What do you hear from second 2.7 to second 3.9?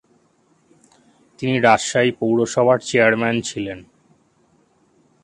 Chairman ছিলেন।